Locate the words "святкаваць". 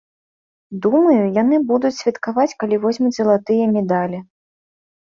2.01-2.49